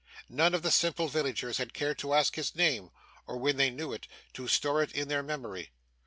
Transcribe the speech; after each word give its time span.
None 0.29 0.55
of 0.55 0.63
the 0.63 0.71
simple 0.71 1.09
villagers 1.09 1.59
had 1.59 1.75
cared 1.75 1.99
to 1.99 2.15
ask 2.15 2.33
his 2.33 2.55
name, 2.55 2.89
or, 3.27 3.37
when 3.37 3.57
they 3.57 3.69
knew 3.69 3.93
it, 3.93 4.07
to 4.33 4.47
store 4.47 4.81
it 4.81 4.91
in 4.93 5.09
their 5.09 5.21
memory. 5.21 5.69